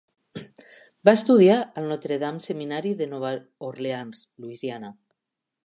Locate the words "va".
1.09-1.13